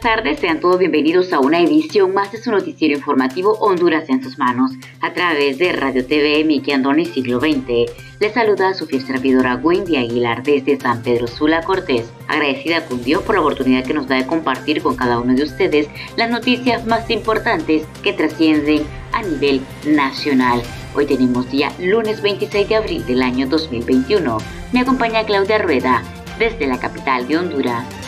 [0.00, 4.22] Buenas tardes, sean todos bienvenidos a una edición más de su noticiero informativo Honduras en
[4.22, 7.90] sus manos, a través de Radio TV Miki Andoni Siglo XX.
[8.20, 13.02] Les saluda a su fiel servidora Wendy Aguilar desde San Pedro Sula Cortés, agradecida con
[13.02, 16.30] Dios por la oportunidad que nos da de compartir con cada uno de ustedes las
[16.30, 20.62] noticias más importantes que trascienden a nivel nacional.
[20.94, 24.38] Hoy tenemos día lunes 26 de abril del año 2021.
[24.72, 26.04] Me acompaña Claudia Rueda
[26.38, 28.07] desde la capital de Honduras.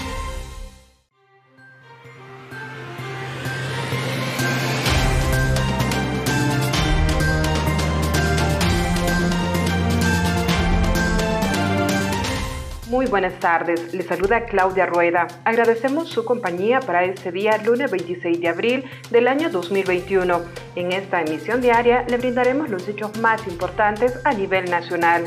[13.11, 15.27] Buenas tardes, le saluda Claudia Rueda.
[15.45, 20.41] Agradecemos su compañía para este día, lunes 26 de abril del año 2021.
[20.77, 25.25] En esta emisión diaria le brindaremos los hechos más importantes a nivel nacional.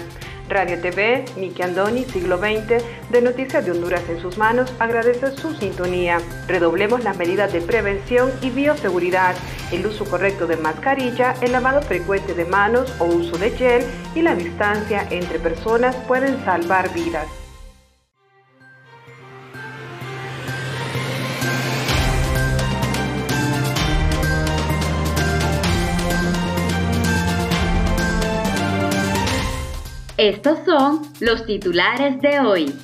[0.48, 5.54] Radio TV, Miki Andoni, siglo XX, de Noticias de Honduras en sus manos, agradece su
[5.54, 6.20] sintonía.
[6.48, 9.36] Redoblemos las medidas de prevención y bioseguridad,
[9.74, 13.84] el uso correcto de mascarilla, el lavado frecuente de manos o uso de gel
[14.16, 17.43] y la distancia entre personas pueden salvar vidas.
[30.18, 32.76] Estos son los titulares de hoy.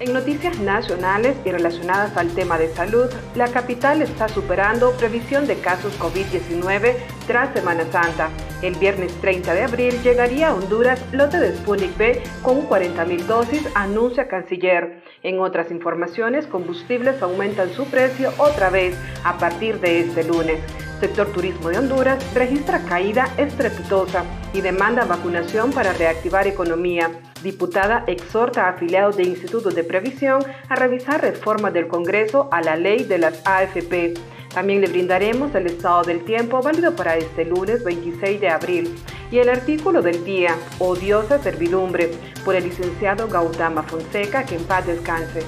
[0.00, 5.56] En noticias nacionales y relacionadas al tema de salud, la capital está superando previsión de
[5.60, 8.30] casos COVID-19 tras Semana Santa.
[8.62, 13.66] El viernes 30 de abril llegaría a Honduras lote de Sputnik B con 40.000 dosis,
[13.74, 15.02] anuncia canciller.
[15.22, 18.94] En otras informaciones, combustibles aumentan su precio otra vez
[19.24, 20.60] a partir de este lunes.
[21.00, 27.10] Sector turismo de Honduras registra caída estrepitosa y demanda vacunación para reactivar economía.
[27.42, 32.76] Diputada exhorta a afiliados de institutos de previsión a revisar reformas del Congreso a la
[32.76, 34.12] ley de las AFP.
[34.52, 38.94] También le brindaremos el estado del tiempo válido para este lunes 26 de abril
[39.30, 42.10] y el artículo del día, Odiosa Servidumbre,
[42.44, 45.42] por el licenciado Gautama Fonseca, que en paz descanse.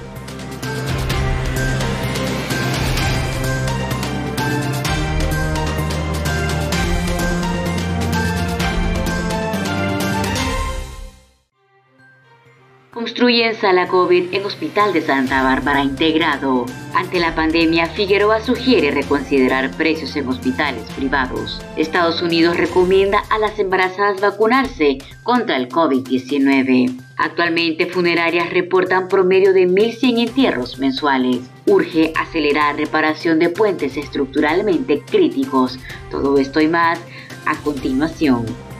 [13.02, 16.66] Construyen sala COVID en Hospital de Santa Bárbara integrado.
[16.94, 21.60] Ante la pandemia, Figueroa sugiere reconsiderar precios en hospitales privados.
[21.76, 26.96] Estados Unidos recomienda a las embarazadas vacunarse contra el COVID-19.
[27.16, 31.40] Actualmente, funerarias reportan promedio de 1.100 entierros mensuales.
[31.66, 35.76] Urge acelerar reparación de puentes estructuralmente críticos.
[36.08, 37.00] Todo esto y más
[37.46, 38.71] a continuación.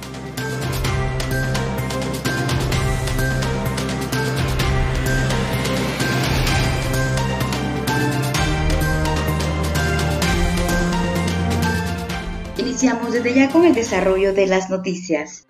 [12.72, 15.46] Iniciamos desde ya con el desarrollo de las noticias.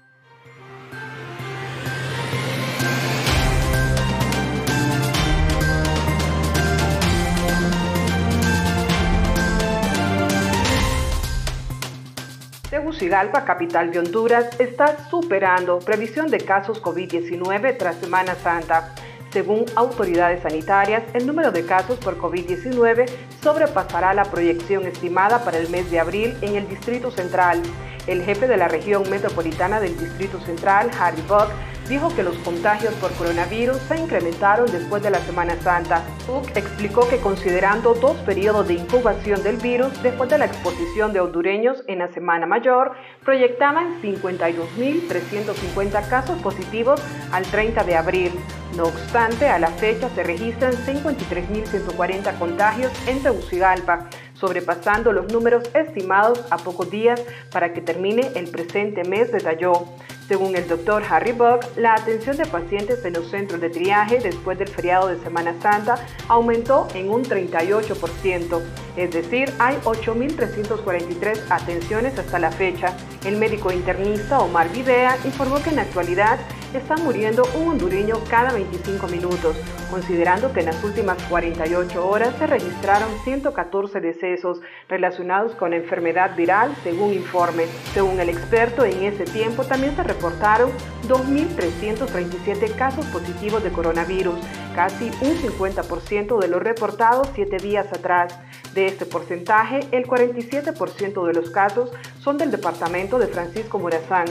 [12.68, 18.96] Tegucigalpa, capital de Honduras, está superando previsión de casos COVID-19 tras Semana Santa.
[19.32, 23.08] Según autoridades sanitarias, el número de casos por COVID-19
[23.42, 27.62] sobrepasará la proyección estimada para el mes de abril en el Distrito Central.
[28.06, 31.48] El jefe de la región metropolitana del Distrito Central, Harry Buck,
[31.88, 36.02] dijo que los contagios por coronavirus se incrementaron después de la Semana Santa.
[36.26, 41.18] Buck explicó que considerando dos periodos de incubación del virus después de la exposición de
[41.20, 42.92] hondureños en la Semana Mayor,
[43.24, 47.02] proyectaban 52.350 casos positivos
[47.32, 48.32] al 30 de abril.
[48.76, 56.42] No obstante, a la fecha se registran 53.140 contagios en Tegucigalpa, sobrepasando los números estimados
[56.50, 59.88] a pocos días para que termine el presente mes, detalló.
[60.32, 64.58] Según el doctor Harry Buck, la atención de pacientes en los centros de triaje después
[64.58, 65.96] del feriado de Semana Santa
[66.26, 68.62] aumentó en un 38%,
[68.96, 72.96] es decir, hay 8.343 atenciones hasta la fecha.
[73.26, 76.38] El médico internista Omar Videa informó que en la actualidad
[76.78, 79.56] está muriendo un hondureño cada 25 minutos,
[79.90, 86.74] considerando que en las últimas 48 horas se registraron 114 decesos relacionados con enfermedad viral,
[86.82, 87.64] según informe.
[87.94, 90.70] Según el experto, en ese tiempo también se reportaron
[91.08, 94.38] 2.337 casos positivos de coronavirus,
[94.74, 98.38] casi un 50% de los reportados siete días atrás.
[98.74, 101.90] De este porcentaje, el 47% de los casos
[102.20, 104.24] son del departamento de Francisco Morazán.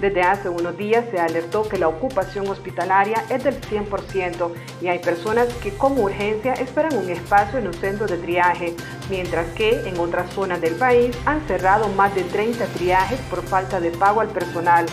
[0.00, 4.50] Desde hace unos días se alertó que la ocupación hospitalaria es del 100%
[4.82, 8.74] y hay personas que con urgencia esperan un espacio en los centros de triaje,
[9.10, 13.80] mientras que en otras zonas del país han cerrado más de 30 triajes por falta
[13.80, 14.86] de pago al personal.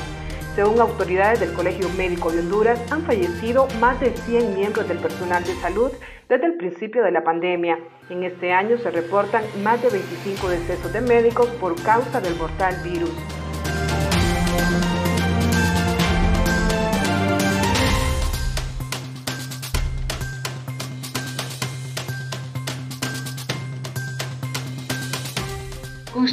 [0.55, 5.43] Según autoridades del Colegio Médico de Honduras, han fallecido más de 100 miembros del personal
[5.43, 5.91] de salud
[6.29, 7.79] desde el principio de la pandemia.
[8.09, 12.75] En este año se reportan más de 25 decesos de médicos por causa del mortal
[12.83, 13.09] virus.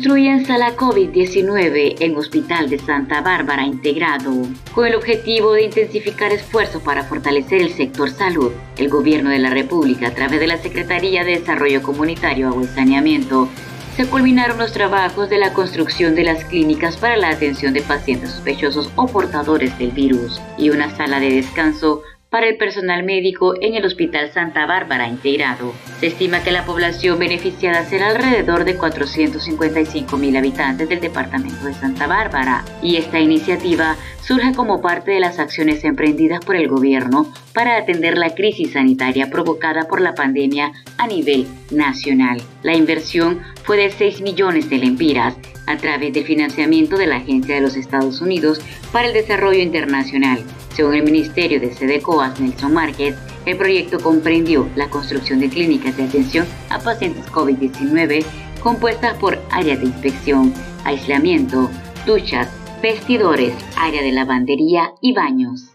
[0.01, 4.33] Construyen sala COVID-19 en Hospital de Santa Bárbara integrado.
[4.75, 9.51] Con el objetivo de intensificar esfuerzos para fortalecer el sector salud, el Gobierno de la
[9.51, 13.47] República, a través de la Secretaría de Desarrollo Comunitario, Agua y Saneamiento,
[13.95, 18.31] se culminaron los trabajos de la construcción de las clínicas para la atención de pacientes
[18.31, 22.01] sospechosos o portadores del virus y una sala de descanso
[22.31, 25.75] para el personal médico en el Hospital Santa Bárbara integrado.
[25.99, 31.75] Se estima que la población beneficiada será alrededor de 455 mil habitantes del departamento de
[31.75, 37.33] Santa Bárbara y esta iniciativa surge como parte de las acciones emprendidas por el gobierno
[37.55, 42.41] para atender la crisis sanitaria provocada por la pandemia a nivel nacional.
[42.63, 45.37] La inversión fue de 6 millones de lempiras
[45.67, 48.61] a través del financiamiento de la Agencia de los Estados Unidos
[48.93, 50.45] para el Desarrollo Internacional
[50.75, 53.15] según el Ministerio de Sedecoas Nelson Márquez,
[53.45, 58.25] el proyecto comprendió la construcción de clínicas de atención a pacientes COVID-19
[58.63, 61.69] compuestas por áreas de inspección, aislamiento,
[62.07, 62.49] duchas,
[62.81, 65.70] vestidores, área de lavandería y baños.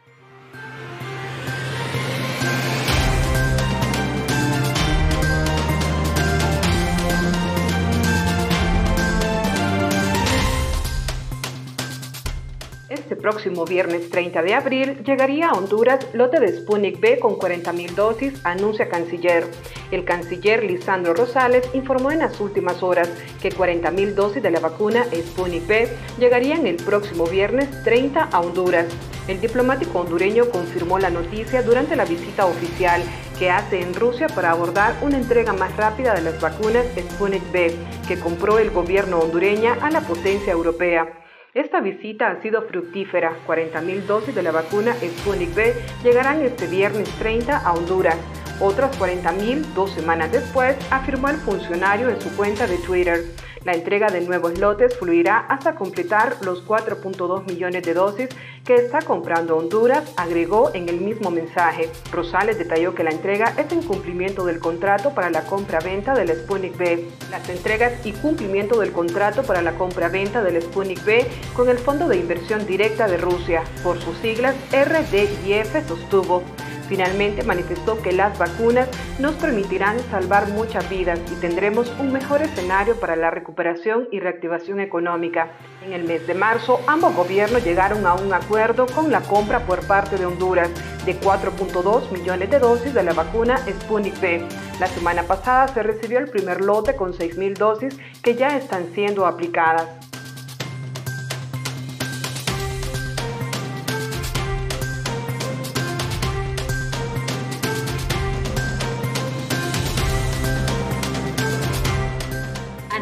[13.06, 17.92] Este próximo viernes 30 de abril llegaría a Honduras lote de Sputnik B con 40.000
[17.94, 19.46] dosis, anuncia canciller.
[19.92, 23.08] El canciller Lisandro Rosales informó en las últimas horas
[23.40, 25.88] que 40.000 dosis de la vacuna Sputnik B
[26.18, 28.88] llegarían el próximo viernes 30 a Honduras.
[29.28, 33.04] El diplomático hondureño confirmó la noticia durante la visita oficial
[33.38, 37.76] que hace en Rusia para abordar una entrega más rápida de las vacunas Sputnik B
[38.08, 41.25] que compró el gobierno hondureña a la potencia europea.
[41.56, 43.32] Esta visita ha sido fructífera.
[43.48, 45.74] 40.000 dosis de la vacuna Sputnik B
[46.04, 48.18] llegarán este viernes 30 a Honduras.
[48.60, 53.24] Otras 40.000 dos semanas después, afirmó el funcionario en su cuenta de Twitter.
[53.66, 58.30] La entrega de nuevos lotes fluirá hasta completar los 4.2 millones de dosis
[58.64, 61.90] que está comprando Honduras, agregó en el mismo mensaje.
[62.12, 66.78] Rosales detalló que la entrega es en cumplimiento del contrato para la compra-venta del Sputnik
[66.78, 67.10] B.
[67.32, 72.08] Las entregas y cumplimiento del contrato para la compra-venta del Sputnik B con el Fondo
[72.08, 76.44] de Inversión Directa de Rusia, por sus siglas RDIF, sostuvo.
[76.88, 78.88] Finalmente manifestó que las vacunas
[79.20, 84.80] nos permitirán salvar muchas vidas y tendremos un mejor escenario para la recuperación y reactivación
[84.80, 85.50] económica.
[85.84, 89.86] En el mes de marzo, ambos gobiernos llegaron a un acuerdo con la compra por
[89.88, 90.70] parte de Honduras
[91.06, 94.48] de 4.2 millones de dosis de la vacuna Sputnik V.
[94.80, 99.26] La semana pasada se recibió el primer lote con 6.000 dosis que ya están siendo
[99.26, 100.15] aplicadas.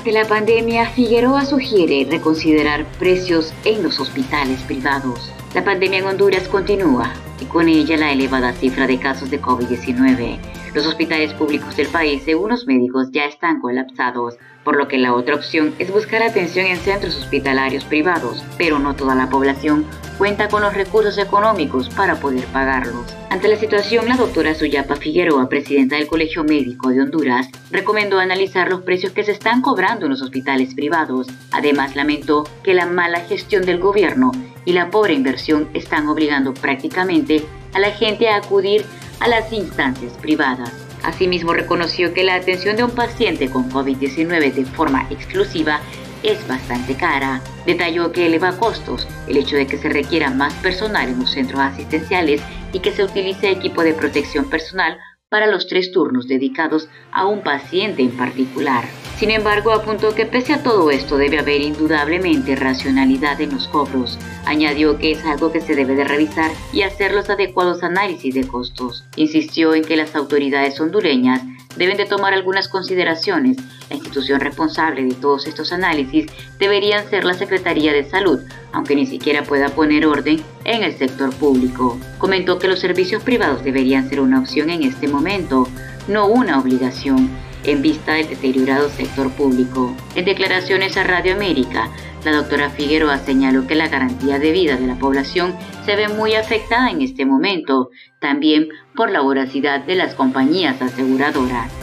[0.04, 5.32] Ante la pandemia, Figueroa sugiere reconsiderar precios en los hospitales privados.
[5.54, 10.40] La pandemia en Honduras continúa y con ella la elevada cifra de casos de COVID-19.
[10.74, 15.14] Los hospitales públicos del país, según los médicos, ya están colapsados, por lo que la
[15.14, 19.86] otra opción es buscar atención en centros hospitalarios privados, pero no toda la población
[20.18, 23.14] cuenta con los recursos económicos para poder pagarlos.
[23.30, 28.70] Ante la situación, la doctora Suyapa Figueroa, presidenta del Colegio Médico de Honduras, recomendó analizar
[28.70, 31.28] los precios que se están cobrando en los hospitales privados.
[31.52, 34.32] Además, lamentó que la mala gestión del gobierno
[34.66, 37.44] y la pobre inversión están obligando prácticamente
[37.74, 38.86] a la gente a acudir
[39.20, 40.72] a las instancias privadas.
[41.04, 45.82] Asimismo, reconoció que la atención de un paciente con COVID-19 de forma exclusiva
[46.24, 47.42] es bastante cara.
[47.66, 51.60] Detalló que eleva costos el hecho de que se requiera más personal en los centros
[51.60, 52.42] asistenciales
[52.72, 54.98] y que se utilice equipo de protección personal
[55.30, 58.86] para los tres turnos dedicados a un paciente en particular.
[59.24, 64.20] Sin embargo, apuntó que pese a todo esto debe haber indudablemente racionalidad en los cobros.
[64.46, 68.46] Añadió que es algo que se debe de revisar y hacer los adecuados análisis de
[68.46, 69.06] costos.
[69.16, 71.42] Insistió en que las autoridades hondureñas
[71.78, 73.56] deben de tomar algunas consideraciones.
[73.90, 76.26] La institución responsable de todos estos análisis
[76.60, 78.42] deberían ser la Secretaría de Salud,
[78.74, 81.98] aunque ni siquiera pueda poner orden en el sector público.
[82.18, 85.70] Comentó que los servicios privados deberían ser una opción en este momento,
[86.10, 87.30] no una obligación
[87.64, 89.96] en vista del deteriorado sector público.
[90.16, 91.90] En declaraciones a Radio América,
[92.24, 95.56] la doctora Figueroa señaló que la garantía de vida de la población
[95.86, 97.90] se ve muy afectada en este momento,
[98.20, 101.83] también por la voracidad de las compañías aseguradoras.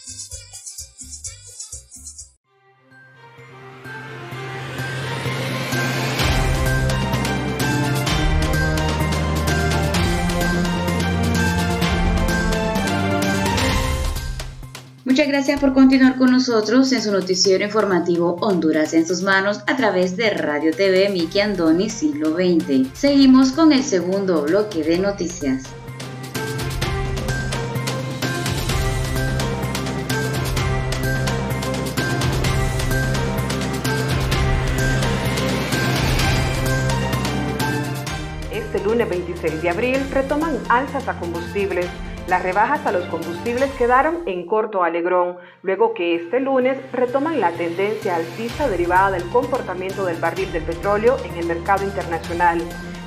[15.21, 19.77] Muchas gracias por continuar con nosotros en su noticiero informativo Honduras en sus manos a
[19.77, 22.87] través de Radio TV Miki Andoni Siglo XX.
[22.97, 25.65] Seguimos con el segundo bloque de noticias.
[38.51, 41.85] Este lunes 26 de abril retoman alzas a combustibles
[42.27, 47.51] las rebajas a los combustibles quedaron en corto alegrón, luego que este lunes retoman la
[47.51, 52.61] tendencia alcista derivada del comportamiento del barril del petróleo en el mercado internacional.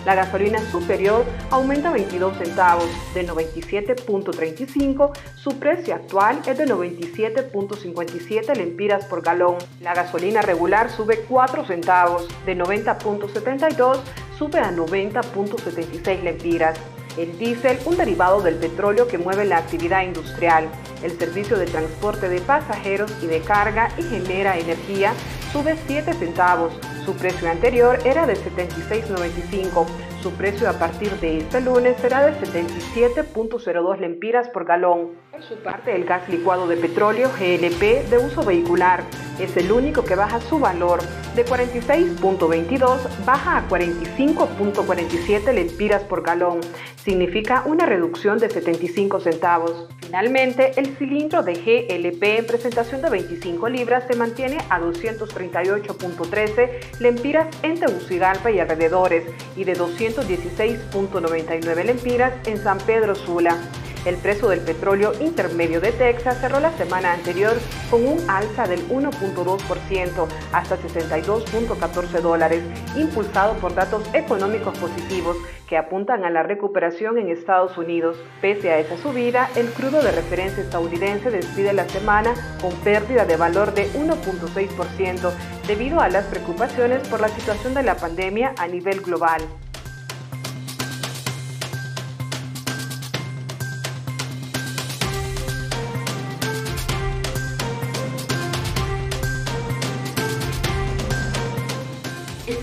[0.04, 9.06] La gasolina superior aumenta 22 centavos, de 97.35, su precio actual es de 97.57 lempiras
[9.06, 9.56] por galón.
[9.80, 14.00] La gasolina regular sube 4 centavos, de 90.72
[14.37, 16.78] sube a 90.76 lempiras.
[17.16, 20.68] El diésel, un derivado del petróleo que mueve la actividad industrial,
[21.02, 25.12] el servicio de transporte de pasajeros y de carga y genera energía,
[25.52, 26.73] sube 7 centavos.
[27.04, 29.87] Su precio anterior era de 76.95.
[30.23, 35.11] Su precio a partir de este lunes será de 77.02 lempiras por galón.
[35.35, 39.03] Por su parte, el gas licuado de petróleo GLP de uso vehicular
[39.41, 41.00] es el único que baja su valor
[41.35, 46.61] de 46.22 baja a 45.47 lempiras por galón.
[47.03, 49.88] Significa una reducción de 75 centavos.
[50.03, 57.49] Finalmente, el cilindro de GLP en presentación de 25 libras se mantiene a 238.13 lempiras
[57.64, 59.25] en Tegucigalpa y alrededores
[59.57, 63.59] y de 216.99 lempiras en San Pedro Sula.
[64.04, 67.54] El precio del petróleo intermedio de Texas cerró la semana anterior
[67.90, 72.62] con un alza del 1.2% hasta 62.14 dólares,
[72.96, 78.18] impulsado por datos económicos positivos que apuntan a la recuperación en Estados Unidos.
[78.42, 83.37] Pese a esa subida, el crudo de referencia estadounidense despide la semana con pérdida de
[83.37, 85.32] valor de 1.6%
[85.66, 89.40] debido a las preocupaciones por la situación de la pandemia a nivel global.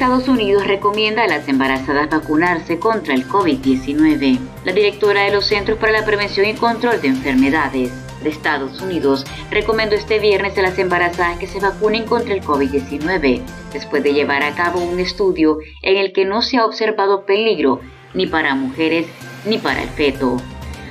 [0.01, 4.39] Estados Unidos recomienda a las embarazadas vacunarse contra el COVID-19.
[4.65, 7.91] La directora de los Centros para la Prevención y Control de Enfermedades
[8.24, 13.41] de Estados Unidos recomendó este viernes a las embarazadas que se vacunen contra el COVID-19,
[13.74, 17.79] después de llevar a cabo un estudio en el que no se ha observado peligro
[18.15, 19.05] ni para mujeres
[19.46, 20.38] ni para el feto.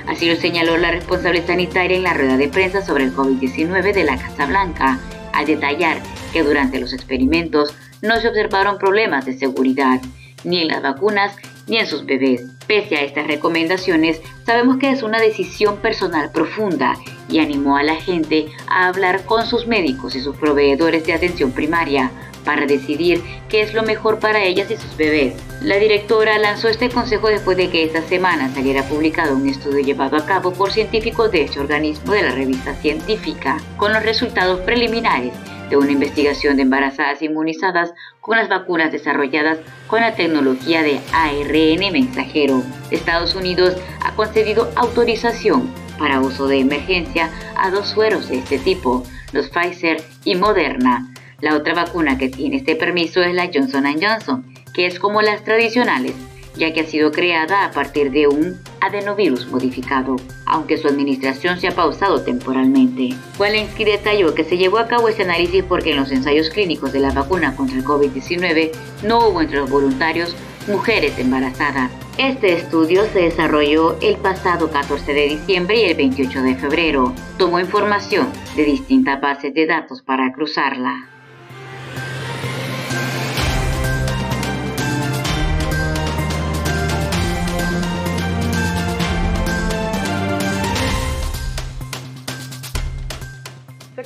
[0.07, 4.05] Así lo señaló la responsable sanitaria en la rueda de prensa sobre el COVID-19 de
[4.05, 4.99] la Casa Blanca,
[5.33, 6.01] al detallar
[6.31, 10.01] que durante los experimentos no se observaron problemas de seguridad,
[10.43, 11.35] ni en las vacunas
[11.67, 12.43] ni en sus bebés.
[12.67, 16.95] Pese a estas recomendaciones, sabemos que es una decisión personal profunda
[17.29, 21.51] y animó a la gente a hablar con sus médicos y sus proveedores de atención
[21.51, 22.11] primaria
[22.43, 25.35] para decidir qué es lo mejor para ellas y sus bebés.
[25.61, 30.17] La directora lanzó este consejo después de que esta semana saliera publicado un estudio llevado
[30.17, 35.33] a cabo por científicos de este organismo de la revista científica, con los resultados preliminares
[35.71, 41.91] de una investigación de embarazadas inmunizadas con las vacunas desarrolladas con la tecnología de ARN
[41.93, 42.61] mensajero.
[42.91, 49.03] Estados Unidos ha concedido autorización para uso de emergencia a dos sueros de este tipo,
[49.31, 51.07] los Pfizer y Moderna.
[51.39, 55.43] La otra vacuna que tiene este permiso es la Johnson Johnson, que es como las
[55.45, 56.15] tradicionales,
[56.55, 60.15] ya que ha sido creada a partir de un adenovirus modificado,
[60.45, 63.09] aunque su administración se ha pausado temporalmente.
[63.39, 66.99] Walensky detalló que se llevó a cabo este análisis porque en los ensayos clínicos de
[66.99, 68.71] la vacuna contra el COVID-19
[69.03, 70.35] no hubo entre los voluntarios
[70.67, 71.91] mujeres embarazadas.
[72.17, 77.13] Este estudio se desarrolló el pasado 14 de diciembre y el 28 de febrero.
[77.37, 81.10] Tomó información de distintas bases de datos para cruzarla.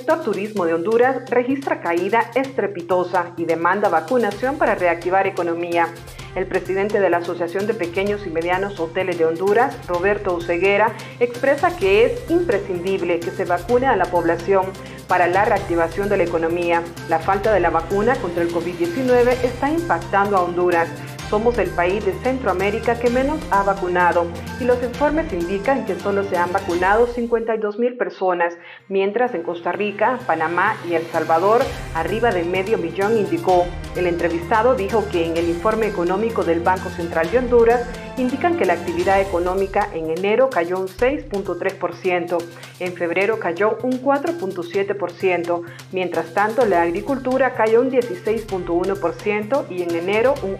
[0.05, 5.87] Sector turismo de Honduras registra caída estrepitosa y demanda vacunación para reactivar economía.
[6.35, 11.75] El presidente de la Asociación de Pequeños y Medianos Hoteles de Honduras, Roberto Uceguera, expresa
[11.75, 14.65] que es imprescindible que se vacune a la población
[15.07, 16.83] para la reactivación de la economía.
[17.09, 20.87] La falta de la vacuna contra el COVID-19 está impactando a Honduras
[21.29, 24.27] somos el país de Centroamérica que menos ha vacunado
[24.59, 29.71] y los informes indican que solo se han vacunado 52 mil personas, mientras en Costa
[29.71, 31.61] Rica, Panamá y El Salvador
[31.93, 33.65] arriba de medio millón indicó.
[33.95, 37.81] El entrevistado dijo que en el informe económico del Banco Central de Honduras
[38.17, 42.37] indican que la actividad económica en enero cayó un 6.3%,
[42.79, 50.35] en febrero cayó un 4.7%, mientras tanto la agricultura cayó un 16.1% y en enero
[50.41, 50.57] un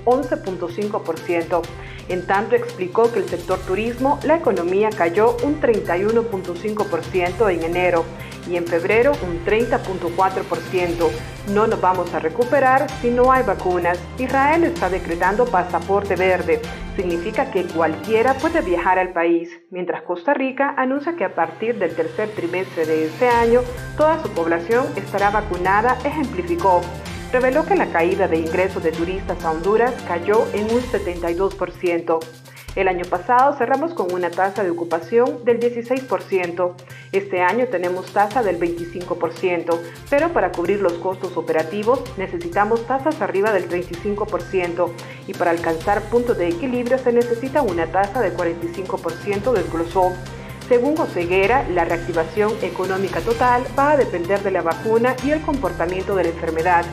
[0.60, 1.62] 11.5%.
[2.08, 8.06] En tanto explicó que el sector turismo, la economía cayó un 31.5% en enero
[8.50, 11.10] y en febrero un 30.4%.
[11.54, 14.00] No nos vamos a recuperar si no hay vacunas.
[14.18, 16.62] Israel está decretando pasaporte verde.
[16.96, 21.96] Significa que cualquiera puede viajar al país, mientras Costa Rica anuncia que a partir del
[21.96, 23.62] tercer trimestre de este año
[23.98, 26.82] toda su población estará vacunada, ejemplificó
[27.36, 32.20] reveló que la caída de ingresos de turistas a Honduras cayó en un 72%.
[32.78, 36.74] El año pasado cerramos con una tasa de ocupación del 16%.
[37.16, 43.54] Este año tenemos tasa del 25%, pero para cubrir los costos operativos necesitamos tasas arriba
[43.54, 44.92] del 35%
[45.26, 50.12] y para alcanzar puntos de equilibrio se necesita una tasa del 45%, desglosó.
[50.68, 56.18] Según Oseguera, la reactivación económica total va a depender de la vacuna y el comportamiento
[56.18, 56.84] de la enfermedad.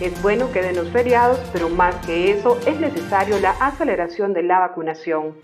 [0.00, 4.42] Es bueno que den los feriados, pero más que eso es necesario la aceleración de
[4.42, 5.36] la vacunación.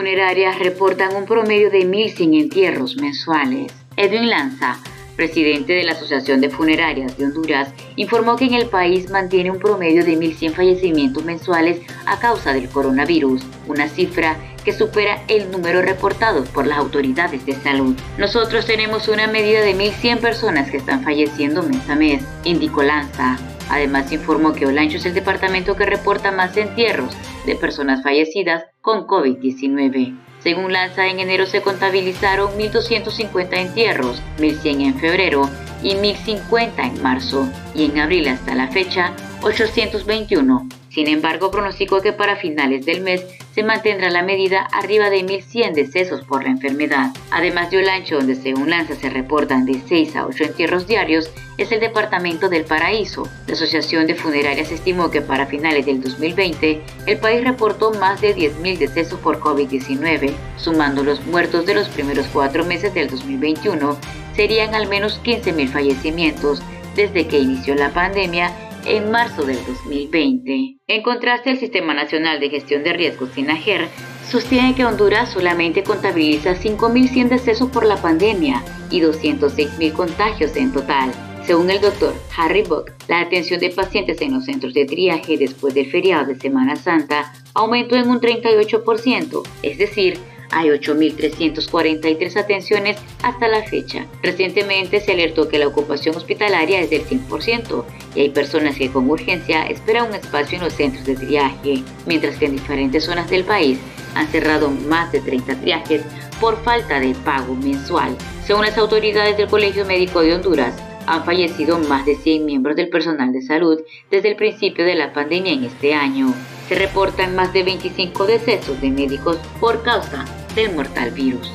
[0.00, 3.70] Funerarias reportan un promedio de 1.100 entierros mensuales.
[3.98, 4.78] Edwin Lanza,
[5.14, 9.58] presidente de la Asociación de Funerarias de Honduras, informó que en el país mantiene un
[9.58, 15.82] promedio de 1.100 fallecimientos mensuales a causa del coronavirus, una cifra que supera el número
[15.82, 17.94] reportado por las autoridades de salud.
[18.16, 23.36] Nosotros tenemos una medida de 1.100 personas que están falleciendo mes a mes, indicó Lanza.
[23.70, 29.06] Además informó que Olancho es el departamento que reporta más entierros de personas fallecidas con
[29.06, 30.18] COVID-19.
[30.40, 35.48] Según Lanza, en enero se contabilizaron 1.250 entierros, 1.100 en febrero
[35.82, 42.12] y 1.050 en marzo, y en abril hasta la fecha 821 sin embargo, pronosticó que
[42.12, 43.24] para finales del mes
[43.54, 47.10] se mantendrá la medida arriba de 1.100 decesos por la enfermedad.
[47.30, 51.70] Además de Olancho, donde según Lanza se reportan de 6 a 8 entierros diarios, es
[51.70, 53.28] el departamento del Paraíso.
[53.46, 58.34] La Asociación de Funerarias estimó que para finales del 2020 el país reportó más de
[58.34, 60.32] 10.000 decesos por COVID-19.
[60.56, 63.96] Sumando los muertos de los primeros cuatro meses del 2021,
[64.34, 66.62] serían al menos 15.000 fallecimientos
[66.96, 68.52] desde que inició la pandemia
[68.86, 70.78] en marzo del 2020.
[70.86, 73.88] En contraste, el Sistema Nacional de Gestión de Riesgos, SINAGER,
[74.28, 81.10] sostiene que Honduras solamente contabiliza 5.100 decesos por la pandemia y 206.000 contagios en total.
[81.44, 85.74] Según el doctor Harry Buck, la atención de pacientes en los centros de triaje después
[85.74, 90.18] del feriado de Semana Santa aumentó en un 38%, es decir,
[90.52, 94.06] Hay 8.343 atenciones hasta la fecha.
[94.22, 97.84] Recientemente se alertó que la ocupación hospitalaria es del 100%
[98.16, 102.36] y hay personas que con urgencia esperan un espacio en los centros de triaje, mientras
[102.36, 103.78] que en diferentes zonas del país
[104.14, 106.02] han cerrado más de 30 triajes
[106.40, 108.16] por falta de pago mensual.
[108.44, 110.74] Según las autoridades del Colegio Médico de Honduras,
[111.06, 115.12] han fallecido más de 100 miembros del personal de salud desde el principio de la
[115.12, 116.34] pandemia en este año.
[116.68, 121.50] Se reportan más de 25 decesos de médicos por causa del mortal virus.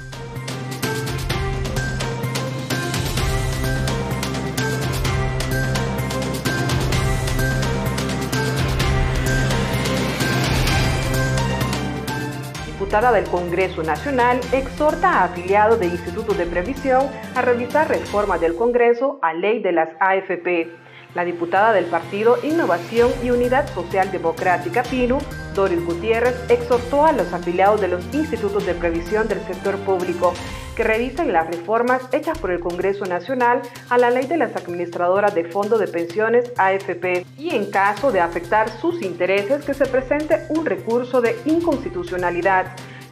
[12.91, 18.53] Diputada del Congreso Nacional exhorta a afiliados de institutos de previsión a revisar reforma del
[18.53, 20.69] Congreso a ley de las AFP.
[21.15, 25.19] La diputada del Partido Innovación y Unidad Social Democrática PINU,
[25.55, 30.33] Doris Gutiérrez, exhortó a los afiliados de los institutos de previsión del sector público
[30.81, 35.35] que revisen las reformas hechas por el Congreso Nacional a la ley de las administradoras
[35.35, 40.47] de fondos de pensiones AFP y en caso de afectar sus intereses que se presente
[40.49, 42.65] un recurso de inconstitucionalidad.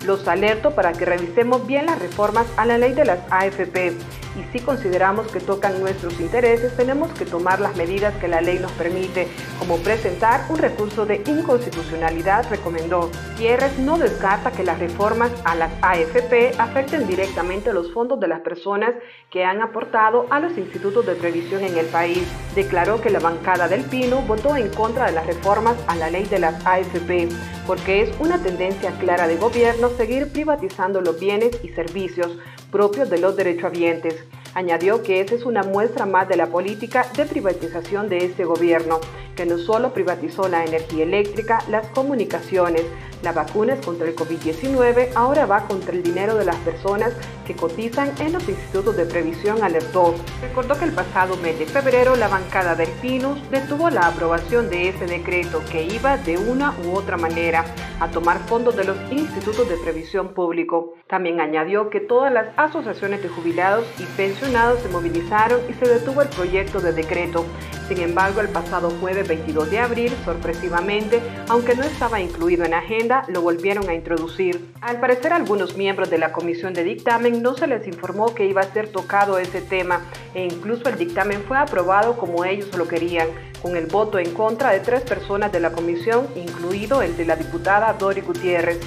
[0.03, 3.93] Los alerto para que revisemos bien las reformas a la ley de las AFP
[4.39, 8.59] y si consideramos que tocan nuestros intereses, tenemos que tomar las medidas que la ley
[8.59, 9.27] nos permite,
[9.59, 13.09] como presentar un recurso de inconstitucionalidad, recomendó.
[13.31, 18.41] Gutiérrez no descarta que las reformas a las AFP afecten directamente los fondos de las
[18.41, 18.93] personas
[19.29, 22.23] que han aportado a los institutos de previsión en el país.
[22.55, 26.25] Declaró que la bancada del Pino votó en contra de las reformas a la ley
[26.25, 27.29] de las AFP,
[27.67, 32.37] porque es una tendencia clara de gobierno seguir privatizando los bienes y servicios
[32.71, 34.15] propios de los derechohabientes.
[34.53, 38.99] Añadió que esa es una muestra más de la política de privatización de este gobierno,
[39.35, 42.83] que no solo privatizó la energía eléctrica, las comunicaciones,
[43.21, 47.13] las vacunas contra el COVID-19 ahora va contra el dinero de las personas
[47.45, 50.15] que cotizan en los institutos de previsión, alertó.
[50.41, 54.89] Recordó que el pasado mes de febrero la bancada del Pinus detuvo la aprobación de
[54.89, 57.65] ese decreto que iba de una u otra manera
[57.99, 60.93] a tomar fondos de los institutos de previsión público.
[61.07, 66.21] También añadió que todas las asociaciones de jubilados y pensionados se movilizaron y se detuvo
[66.21, 67.45] el proyecto de decreto.
[67.89, 73.08] Sin embargo, el pasado jueves 22 de abril, sorpresivamente, aunque no estaba incluido en agenda,
[73.27, 74.71] lo volvieron a introducir.
[74.81, 78.61] Al parecer, algunos miembros de la comisión de dictamen no se les informó que iba
[78.61, 80.01] a ser tocado ese tema
[80.33, 83.27] e incluso el dictamen fue aprobado como ellos lo querían,
[83.61, 87.35] con el voto en contra de tres personas de la comisión, incluido el de la
[87.35, 88.79] diputada Dori Gutiérrez.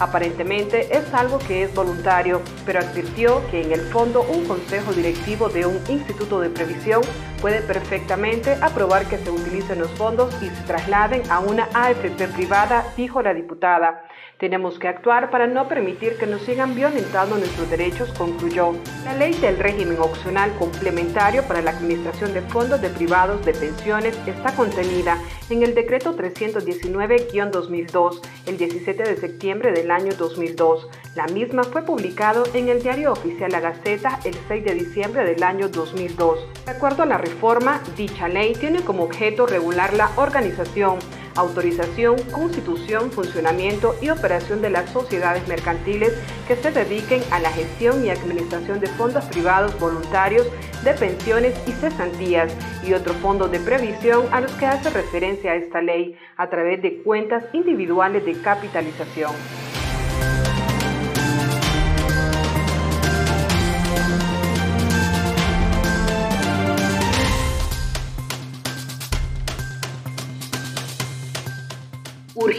[0.00, 5.50] Aparentemente es algo que es voluntario, pero advirtió que en el fondo un consejo directivo
[5.50, 7.02] de un instituto de previsión
[7.42, 12.86] puede perfectamente aprobar que se utilicen los fondos y se trasladen a una AFP privada,
[12.96, 14.02] dijo la diputada.
[14.40, 18.72] Tenemos que actuar para no permitir que nos sigan violentando nuestros derechos, concluyó.
[19.04, 24.18] La ley del régimen opcional complementario para la administración de fondos de privados de pensiones
[24.26, 25.18] está contenida
[25.50, 30.88] en el decreto 319-2002, el 17 de septiembre del año 2002.
[31.16, 35.42] La misma fue publicado en el diario oficial La Gaceta el 6 de diciembre del
[35.42, 36.64] año 2002.
[36.64, 40.98] De acuerdo a la reforma, dicha ley tiene como objeto regular la organización,
[41.36, 46.12] autorización, constitución, funcionamiento y operación de las sociedades mercantiles
[46.46, 50.46] que se dediquen a la gestión y administración de fondos privados voluntarios
[50.84, 52.52] de pensiones y cesantías
[52.86, 57.02] y otros fondos de previsión a los que hace referencia esta ley a través de
[57.02, 59.32] cuentas individuales de capitalización.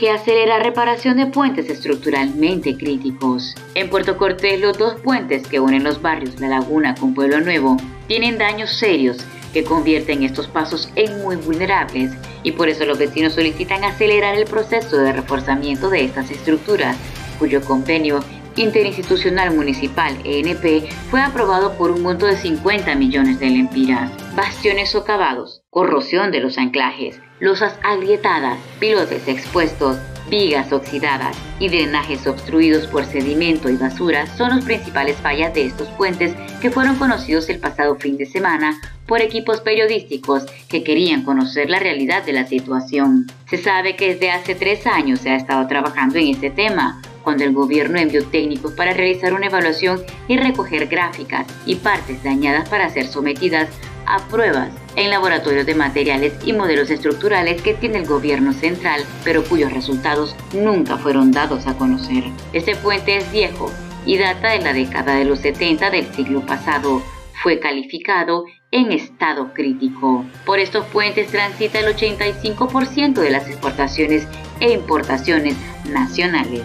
[0.02, 3.56] Urge acelerar reparación de puentes estructuralmente críticos.
[3.76, 7.78] En Puerto Cortés, los dos puentes que unen los barrios La Laguna con Pueblo Nuevo
[8.08, 9.18] tienen daños serios
[9.54, 14.46] que convierten estos pasos en muy vulnerables y por eso los vecinos solicitan acelerar el
[14.46, 16.98] proceso de reforzamiento de estas estructuras,
[17.38, 18.22] cuyo convenio
[18.56, 24.12] interinstitucional municipal ENP fue aprobado por un monto de 50 millones de lempiras.
[24.36, 29.98] Bastiones socavados, corrosión de los anclajes, losas agrietadas, pilotes expuestos,
[30.30, 35.88] vigas oxidadas y drenajes obstruidos por sedimento y basura son los principales fallas de estos
[35.92, 41.70] puentes que fueron conocidos el pasado fin de semana por equipos periodísticos que querían conocer
[41.70, 43.28] la realidad de la situación.
[43.50, 47.46] Se sabe que desde hace tres años se ha estado trabajando en este tema, cuando
[47.46, 52.90] el gobierno envió técnicos para realizar una evaluación y recoger gráficas y partes dañadas para
[52.90, 53.70] ser sometidas
[54.06, 59.44] a pruebas en laboratorios de materiales y modelos estructurales que tiene el gobierno central, pero
[59.44, 62.24] cuyos resultados nunca fueron dados a conocer.
[62.54, 63.72] Este puente es viejo
[64.06, 67.02] y data de la década de los 70 del siglo pasado.
[67.44, 70.26] Fue calificado en estado crítico.
[70.46, 74.28] Por estos puentes transita el 85% de las exportaciones
[74.60, 75.56] e importaciones
[75.90, 76.62] nacionales.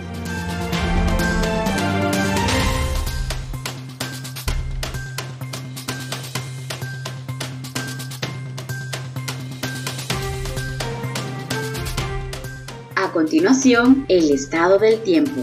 [13.17, 15.41] Continuación, el estado del tiempo.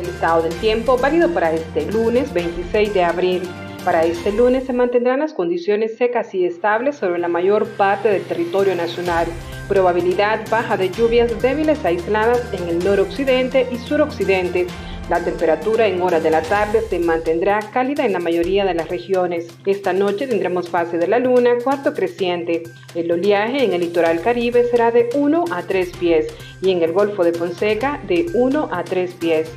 [0.00, 3.61] El estado del tiempo válido para este lunes 26 de abril.
[3.84, 8.22] Para este lunes se mantendrán las condiciones secas y estables sobre la mayor parte del
[8.22, 9.26] territorio nacional
[9.72, 14.66] probabilidad baja de lluvias débiles aisladas en el noroccidente y suroccidente.
[15.08, 18.88] La temperatura en horas de la tarde se mantendrá cálida en la mayoría de las
[18.88, 19.48] regiones.
[19.64, 22.64] Esta noche tendremos fase de la luna, cuarto creciente.
[22.94, 26.26] El oleaje en el litoral caribe será de 1 a 3 pies
[26.60, 29.50] y en el Golfo de Fonseca de 1 a 3 pies.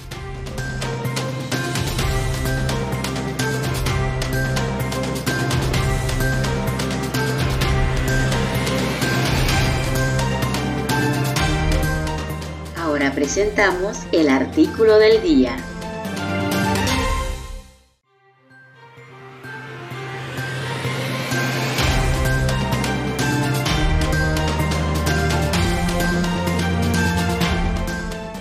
[13.25, 15.57] Presentamos el artículo del día.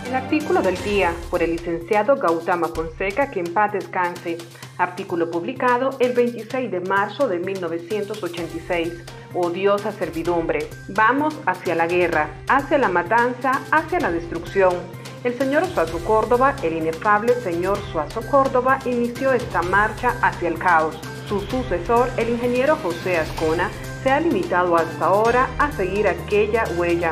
[0.07, 4.37] El artículo del día por el licenciado Gautama Fonseca, que en paz descanse.
[4.79, 10.69] Artículo publicado el 26 de marzo de 1986 odiosa servidumbre.
[10.89, 14.75] Vamos hacia la guerra, hacia la matanza, hacia la destrucción.
[15.23, 21.01] El señor Suazo Córdoba, el inefable señor Suazo Córdoba, inició esta marcha hacia el caos.
[21.29, 23.71] Su sucesor, el ingeniero José Ascona,
[24.03, 27.11] se ha limitado hasta ahora a seguir aquella huella,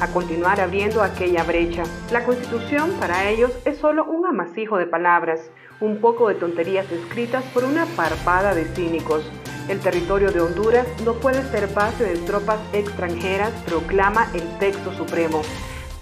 [0.00, 1.84] a continuar abriendo aquella brecha.
[2.10, 5.40] La constitución para ellos es solo un amasijo de palabras,
[5.82, 9.24] un poco de tonterías escritas por una parpada de cínicos.
[9.68, 15.42] El territorio de Honduras no puede ser base de tropas extranjeras, proclama el texto supremo.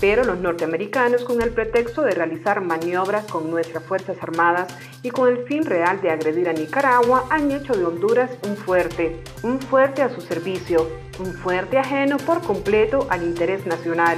[0.01, 5.29] Pero los norteamericanos, con el pretexto de realizar maniobras con nuestras Fuerzas Armadas y con
[5.29, 10.03] el fin real de agredir a Nicaragua, han hecho de Honduras un fuerte, un fuerte
[10.03, 14.17] a su servicio, un fuerte ajeno por completo al interés nacional.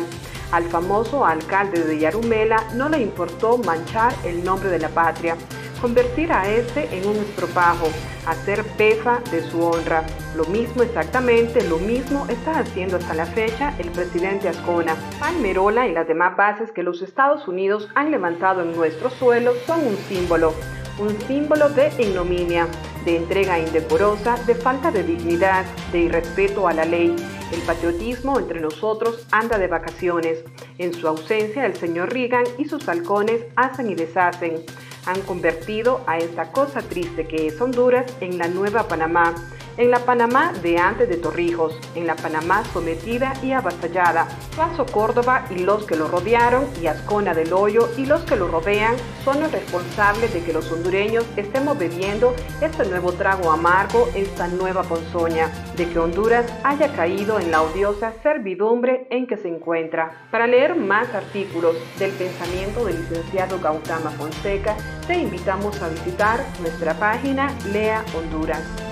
[0.52, 5.36] Al famoso alcalde de Yarumela no le importó manchar el nombre de la patria,
[5.82, 7.88] convertir a este en un estropajo,
[8.26, 10.06] hacer pefa de su honra.
[10.36, 14.94] Lo mismo exactamente, lo mismo está haciendo hasta la fecha el presidente Ascona.
[15.18, 19.84] Palmerola y las demás bases que los Estados Unidos han levantado en nuestro suelo son
[19.84, 20.54] un símbolo,
[21.00, 22.68] un símbolo de ignominia,
[23.04, 27.16] de entrega indecorosa, de falta de dignidad, de irrespeto a la ley.
[27.52, 30.44] El patriotismo entre nosotros anda de vacaciones.
[30.78, 34.64] En su ausencia, el señor Reagan y sus halcones hacen y deshacen
[35.06, 39.34] han convertido a esta cosa triste que es Honduras en la nueva Panamá,
[39.76, 44.28] en la Panamá de antes de Torrijos, en la Panamá sometida y avasallada.
[44.56, 48.48] Paso Córdoba y los que lo rodearon y Ascona del Hoyo y los que lo
[48.48, 54.48] rodean son los responsables de que los hondureños estemos bebiendo este nuevo trago amargo, esta
[54.48, 60.26] nueva ponzoña, de que Honduras haya caído en la odiosa servidumbre en que se encuentra.
[60.30, 66.94] Para leer más artículos del pensamiento del licenciado Gautama Fonseca, te invitamos a visitar nuestra
[66.94, 68.91] página Lea Honduras.